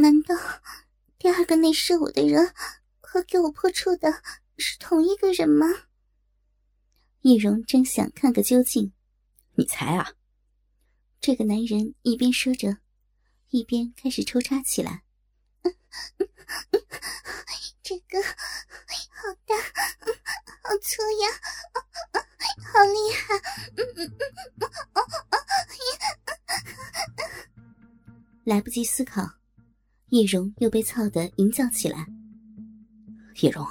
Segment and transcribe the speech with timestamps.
[0.00, 0.34] 难道
[1.18, 2.54] 第二个内射我的人
[3.00, 4.22] 和给我破处的
[4.56, 5.66] 是同一个人吗？
[7.20, 8.92] 易容真想看个究竟。
[9.56, 10.14] 你猜啊！
[11.20, 12.78] 这个男人一边说着，
[13.50, 15.02] 一边开始抽插起来。
[17.82, 18.30] 这个好
[19.44, 19.54] 大，
[20.62, 21.28] 好粗呀，
[22.72, 23.34] 好厉害！
[28.44, 29.34] 来不及思考，
[30.10, 32.06] 叶蓉又被操得淫叫起来。
[33.42, 33.66] 叶蓉，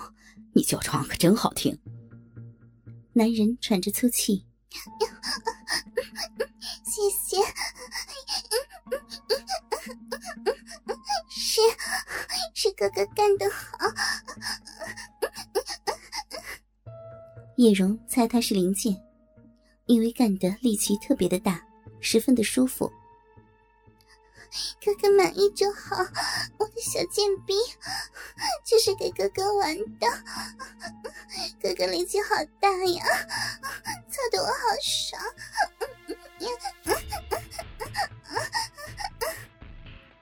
[0.53, 1.77] 你叫床可真好听。
[3.13, 4.45] 男人喘着粗气。
[6.83, 7.37] 谢谢。
[11.29, 11.61] 是，
[12.53, 13.77] 是哥哥干得好。
[17.57, 18.95] 叶蓉猜他是零件，
[19.87, 21.61] 因为干的力气特别的大，
[21.99, 22.89] 十分的舒服。
[25.01, 25.95] 哥哥满意就好，
[26.57, 27.53] 我的小贱逼
[28.65, 30.07] 就是给哥哥玩的。
[31.61, 33.03] 哥哥力气好大呀，
[34.09, 35.21] 操得我好爽。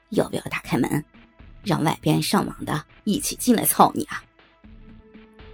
[0.10, 1.04] 要不要打开门，
[1.64, 4.24] 让外边上网的一起进来操你啊？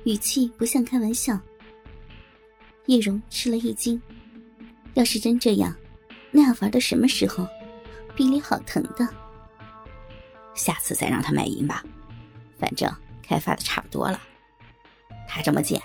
[0.03, 1.39] 语气不像开玩笑。
[2.87, 4.01] 叶蓉吃了一惊，
[4.95, 5.73] 要是真这样，
[6.29, 7.47] 那要玩到什么时候？
[8.15, 9.07] 逼里好疼的，
[10.53, 11.83] 下次再让他卖淫吧，
[12.59, 12.91] 反正
[13.27, 14.19] 开发的差不多了。
[15.27, 15.81] 他这么贱，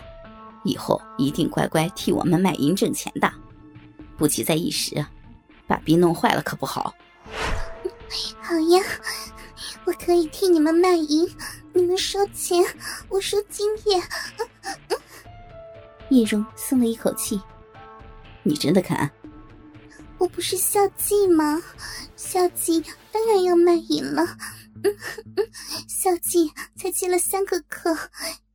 [0.65, 3.33] 以后一定乖乖替我们卖淫挣钱的，
[4.17, 5.05] 不急在一时，
[5.67, 6.95] 把逼弄坏了可不好。
[8.43, 8.83] 好呀，
[9.85, 11.27] 我可以替你们卖淫，
[11.73, 12.63] 你们收钱，
[13.09, 14.03] 我收经验。
[16.11, 17.41] 叶蓉松了一口气，
[18.43, 19.11] 你真的肯？
[20.19, 21.63] 我不是校妓吗？
[22.17, 24.37] 校妓当然要卖淫了。
[25.89, 27.97] 校妓才接了三个课，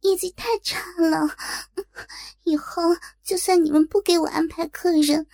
[0.02, 1.36] 业绩太差了。
[2.44, 2.84] 以后
[3.24, 5.26] 就算你们不给我安排客人，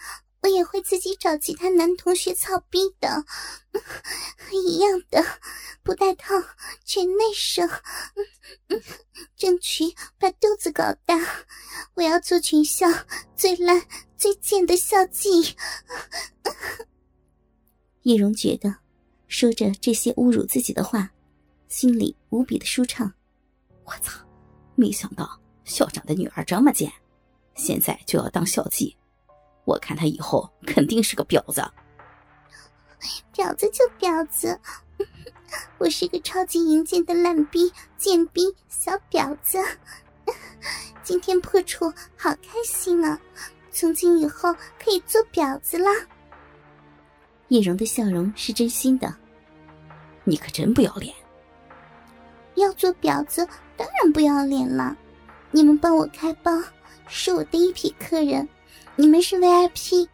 [0.41, 3.25] 我也会自己找其他男同学操逼的。
[4.51, 5.23] 一样的，
[5.83, 6.33] 不带套，
[6.83, 7.67] 全内射，
[9.35, 9.83] 争取
[10.17, 11.17] 把肚子搞大。
[11.95, 12.87] 我要做全校
[13.35, 13.81] 最烂。
[14.17, 15.55] 最贱的校妓，
[18.01, 18.75] 叶蓉觉得
[19.29, 21.09] 说着这些侮辱自己的话，
[21.69, 23.09] 心里无比的舒畅。
[23.85, 24.19] 我操！
[24.75, 26.91] 没想到校长的女儿这么贱，
[27.55, 28.93] 现在就要当校妓。
[29.69, 31.61] 我看他以后肯定是个婊子。
[33.35, 34.59] 婊子就婊子，
[35.77, 39.59] 我是个超级淫贱的烂逼、贱逼、小婊子。
[41.03, 41.85] 今天破处，
[42.17, 43.19] 好开心啊！
[43.71, 44.51] 从今以后
[44.83, 45.89] 可以做婊子了！
[47.49, 49.15] 叶蓉的笑容是真心的。
[50.23, 51.13] 你可真不要脸！
[52.55, 53.47] 要做婊子
[53.77, 54.97] 当然不要脸了。
[55.51, 56.51] 你们帮我开包，
[57.07, 58.47] 是我第一批客人，
[58.99, 60.09] 你们是 VIP。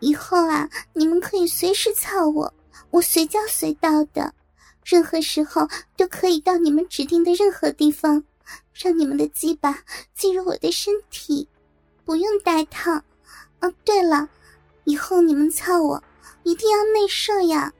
[0.00, 2.50] 以后啊，你们可以随时操我，
[2.88, 4.34] 我随叫随到的，
[4.82, 8.24] 任何时候都可以到你们指定的任何地方，
[8.72, 9.78] 让你们的鸡巴
[10.14, 11.46] 进入我的身体。
[12.02, 12.92] 不用带套，
[13.60, 14.26] 哦，对了，
[14.84, 16.02] 以后你们操我
[16.44, 17.70] 一定要内射呀。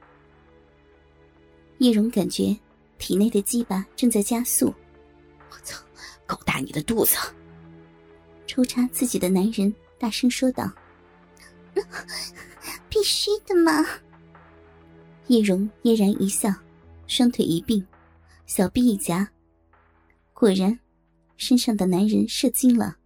[1.79, 2.55] 叶蓉感觉
[2.99, 4.71] 体内的鸡巴正在加速，
[5.49, 5.81] 我操，
[6.27, 7.17] 搞大你的肚子！
[8.45, 9.73] 抽插自己的男人
[10.05, 10.71] 大声说道
[12.87, 13.83] ：“必须的嘛。”
[15.25, 16.53] 叶蓉嫣然一笑，
[17.07, 17.83] 双腿一并，
[18.45, 19.27] 小臂一夹，
[20.31, 20.79] 果然，
[21.37, 22.97] 身上的男人射精了。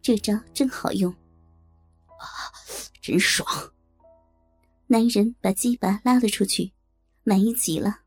[0.00, 2.24] 这招真好用，啊，
[3.02, 3.46] 真爽！
[4.86, 6.72] 男人把鸡巴拉了出去，
[7.24, 8.00] 满意极了。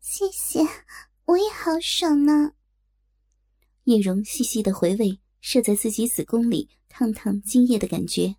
[0.00, 0.66] 谢谢，
[1.26, 2.54] 我也好爽呢。
[3.84, 8.36] 叶蓉细细的回味射在自己子宫里烫烫精液的感觉，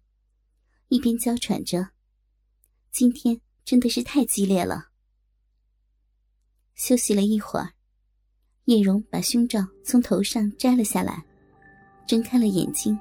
[0.88, 1.89] 一边娇喘着
[2.91, 4.88] ：“今天真的是太激烈了。”
[6.73, 7.73] 休息了一会儿，
[8.66, 11.23] 叶蓉把胸罩从头上摘了下来。
[12.07, 12.97] 睁开了眼睛，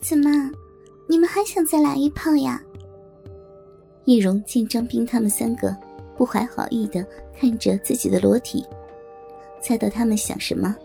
[0.00, 0.30] 怎么，
[1.08, 2.62] 你们还想再来一炮呀？
[4.04, 5.76] 叶蓉见张斌他们三个
[6.16, 7.04] 不怀好意的
[7.36, 8.64] 看着自己的裸体，
[9.60, 10.76] 猜到他们想什么。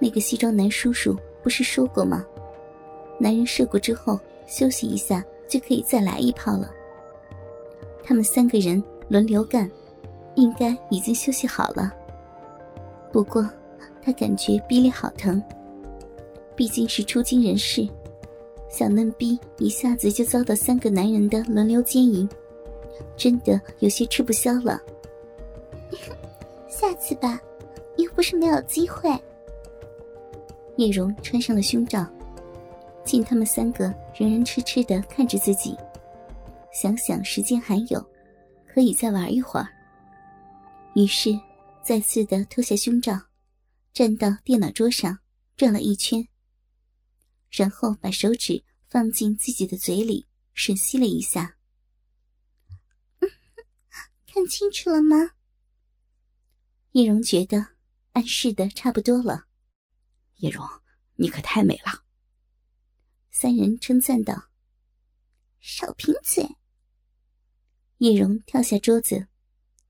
[0.00, 2.24] 那个西装男叔叔不是说过吗？
[3.18, 6.70] 男人射过之后休息一下就可以再来一炮了。
[8.02, 9.70] 他们三个人轮流干，
[10.34, 11.92] 应该已经休息好了。
[13.12, 13.48] 不过。
[14.02, 15.40] 他感觉逼里好疼，
[16.56, 17.86] 毕竟是出京人士，
[18.70, 22.26] 小嫩逼一下子就遭到三个男人的轮流奸淫，
[23.14, 24.80] 真的有些吃不消了。
[26.66, 27.38] 下次吧，
[27.98, 29.10] 又不是没有机会。
[30.80, 32.10] 叶蓉穿上了胸罩，
[33.04, 35.76] 见他们三个仍然痴痴的看着自己，
[36.72, 38.02] 想想时间还有，
[38.66, 39.68] 可以再玩一会儿。
[40.94, 41.38] 于是，
[41.84, 43.12] 再次的脱下胸罩，
[43.92, 45.18] 站到电脑桌上
[45.54, 46.26] 转了一圈，
[47.50, 51.56] 然后把手指放进自己的嘴里吮吸了一下。
[54.26, 55.32] 看清楚了吗？
[56.92, 57.66] 叶蓉觉得
[58.12, 59.49] 暗示的差不多了。
[60.40, 60.66] 叶蓉，
[61.16, 62.04] 你可太美了。
[63.30, 64.50] 三人称赞道
[65.60, 66.56] ：“少贫嘴。”
[67.98, 69.28] 叶蓉跳下桌子，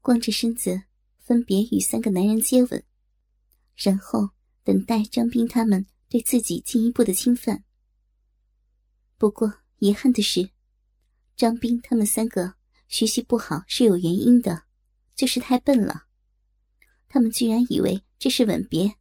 [0.01, 0.83] 光着身子，
[1.19, 2.85] 分别与三个男人接吻，
[3.77, 4.31] 然后
[4.65, 7.65] 等待张斌他们对自己进一步的侵犯。
[9.17, 10.51] 不过遗憾的是，
[11.37, 12.55] 张斌他们三个
[12.89, 14.65] 学习不好是有原因的，
[15.15, 16.07] 就是太笨了。
[17.09, 19.00] 他们居然以为这是吻别。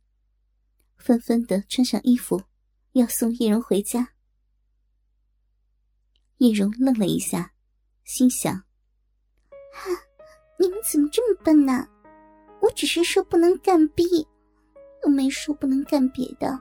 [0.99, 2.43] 纷纷的穿上衣服，
[2.91, 4.09] 要送叶蓉回家。
[6.37, 7.53] 叶蓉愣了一下，
[8.03, 8.53] 心想
[9.73, 9.89] ：“哈，
[10.59, 11.87] 你们怎么这么笨呢？
[12.61, 14.27] 我只是说不能干逼，
[15.03, 16.59] 又没说不能干别的。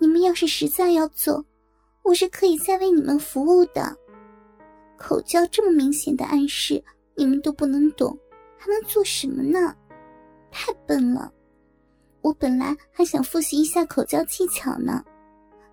[0.00, 1.44] 你们要是实在要做，
[2.04, 3.96] 我是可以再为你们服务的。
[4.96, 6.82] 口交这么明显的暗示，
[7.16, 8.16] 你们都不能懂，
[8.56, 9.76] 还能做什么呢？
[10.50, 11.32] 太笨了。”
[12.22, 15.02] 我本来还想复习一下口交技巧呢，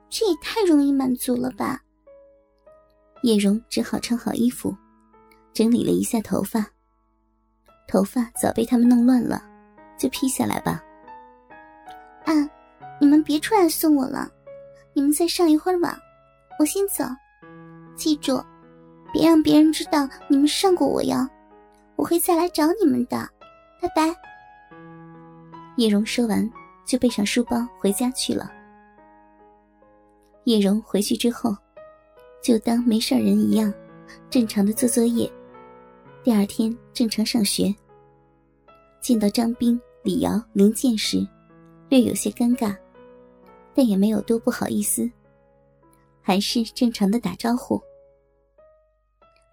[0.10, 1.82] 这也太容易满足了吧。
[3.24, 4.76] 叶蓉只好穿好衣服，
[5.54, 6.66] 整理了一下头发。
[7.88, 9.44] 头发早被他们弄乱了，
[9.98, 10.84] 就披下来吧。
[12.26, 12.34] 啊，
[13.00, 14.32] 你们别出来送我了，
[14.94, 15.98] 你们再上一会儿网，
[16.60, 17.04] 我先走。
[17.96, 18.44] 记住，
[19.14, 21.28] 别让别人知道你们上过我哟，
[21.96, 23.18] 我会再来找你们的。
[23.82, 24.16] 拜拜。
[25.78, 26.50] 叶蓉说完，
[26.86, 28.52] 就背上书包回家去了。
[30.46, 31.56] 叶蓉回去之后，
[32.42, 33.74] 就当没事人一样，
[34.30, 35.30] 正常的做作业。
[36.24, 37.74] 第二天正常上学。
[39.02, 41.28] 见到张斌、李瑶、林健时，
[41.90, 42.76] 略有些尴尬，
[43.74, 45.08] 但也没有多不好意思，
[46.22, 47.80] 还是正常的打招呼。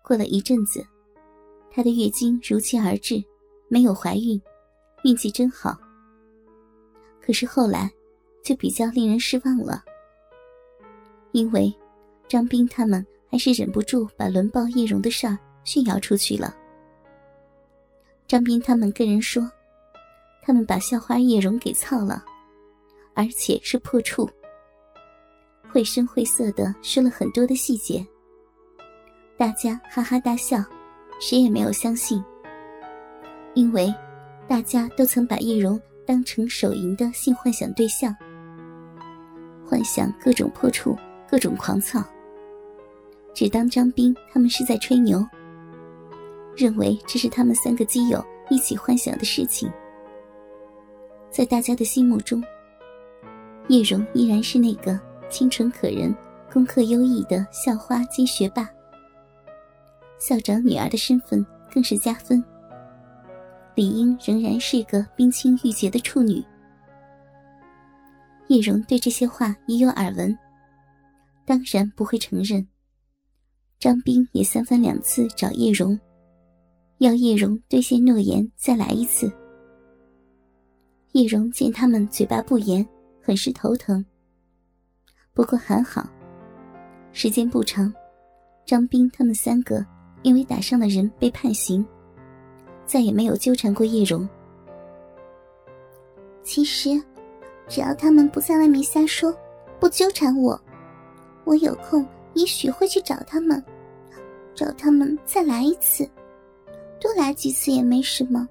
[0.02, 0.86] 过了一阵子，
[1.70, 3.22] 她的月经如期而至，
[3.68, 4.40] 没有怀孕，
[5.04, 5.76] 运气真好。
[7.24, 7.90] 可是后来，
[8.42, 9.82] 就比较令人失望了。
[11.30, 11.72] 因为
[12.28, 16.54] 张斌他们还是忍不住把轮暴叶蓉的事儿炫耀出去了。
[18.26, 19.50] 张斌他们跟人说，
[20.42, 22.24] 他们把校花叶蓉给操了，
[23.14, 24.28] 而且是破处。
[25.70, 28.04] 绘声绘色的说了很多的细节，
[29.38, 30.62] 大家哈哈大笑，
[31.20, 32.22] 谁也没有相信，
[33.54, 33.94] 因为
[34.46, 35.80] 大家都曾把叶蓉。
[36.12, 38.14] 当成手淫的性幻想对象，
[39.66, 40.94] 幻想各种破处，
[41.26, 42.04] 各种狂操。
[43.32, 45.26] 只当张斌他们是在吹牛，
[46.54, 49.72] 认为这是他们三个基友一起幻想的事情。
[51.30, 52.44] 在大家的心目中，
[53.68, 55.00] 叶蓉依然是那个
[55.30, 56.14] 清纯可人、
[56.52, 58.68] 功课优异的校花兼学霸，
[60.18, 61.42] 校长女儿的身份
[61.72, 62.44] 更是加分。
[63.74, 66.44] 理应仍然是个冰清玉洁的处女。
[68.48, 70.36] 叶蓉对这些话已有耳闻，
[71.44, 72.66] 当然不会承认。
[73.78, 75.98] 张斌也三番两次找叶蓉，
[76.98, 79.32] 要叶蓉兑现诺言，再来一次。
[81.12, 82.86] 叶蓉见他们嘴巴不严，
[83.22, 84.04] 很是头疼。
[85.34, 86.06] 不过还好，
[87.12, 87.92] 时间不长，
[88.66, 89.84] 张斌他们三个
[90.22, 91.84] 因为打伤了人被判刑。
[92.92, 94.28] 再也没有纠缠过叶蓉。
[96.42, 97.02] 其实，
[97.66, 99.34] 只要他们不在外面瞎说，
[99.80, 100.60] 不纠缠我，
[101.44, 103.64] 我有空也许会去找他们，
[104.54, 106.06] 找他们再来一次，
[107.00, 108.46] 多来几次也没什么。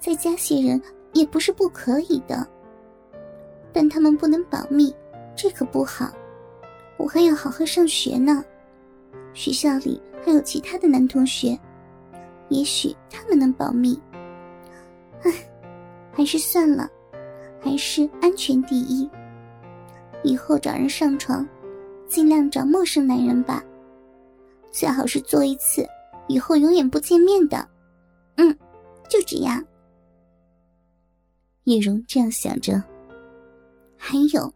[0.00, 2.44] 再加些人也不是不可以的，
[3.72, 4.92] 但他们不能保密，
[5.36, 6.10] 这可不好。
[6.96, 8.44] 我还要好好上学呢，
[9.32, 11.56] 学校里还有其他的男同学。
[12.48, 14.00] 也许他们能保密，
[15.22, 15.32] 唉，
[16.12, 16.88] 还是算了，
[17.60, 19.08] 还是安全第一。
[20.24, 21.46] 以后找人上床，
[22.08, 23.62] 尽量找陌生男人吧，
[24.72, 25.86] 最好是做一次，
[26.26, 27.68] 以后永远不见面的。
[28.36, 28.56] 嗯，
[29.08, 29.64] 就这样。
[31.64, 32.82] 叶蓉这样想着。
[33.96, 34.52] 还有，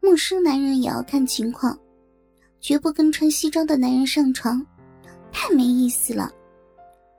[0.00, 1.78] 陌生男人也要看情况，
[2.60, 4.64] 绝不跟穿西装的男人上床，
[5.30, 6.32] 太没意思了。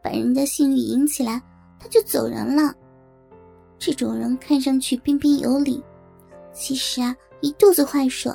[0.01, 1.41] 把人家性欲引起来，
[1.79, 2.73] 他就走人了。
[3.77, 5.83] 这种人看上去彬彬有礼，
[6.53, 8.31] 其实啊一肚子坏水，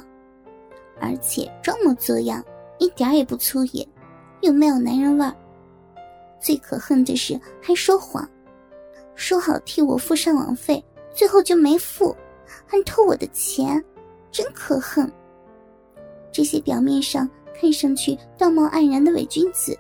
[1.01, 2.43] 而且装模作样，
[2.79, 3.87] 一点也不粗野，
[4.41, 5.27] 又没有男人味。
[6.41, 8.29] 最可恨的是还说谎，
[9.15, 10.83] 说好替我付上网费，
[11.15, 12.15] 最后就没付，
[12.67, 13.83] 还偷我的钱，
[14.31, 15.11] 真可恨。
[16.33, 17.29] 这些表面上
[17.59, 19.79] 看上去道貌岸然的伪君子，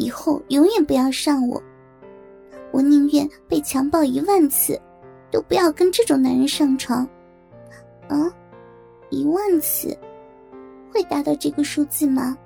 [0.00, 1.62] 以后永远不要上我。
[2.72, 4.80] 我宁愿被强暴一万次。
[5.32, 7.08] 都不要跟这种男人上床，
[8.08, 8.28] 啊，
[9.10, 9.96] 一万次
[10.92, 12.36] 会达到这个数字吗？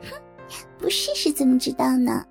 [0.00, 0.16] 哼，
[0.78, 2.24] 不试试怎么知道呢？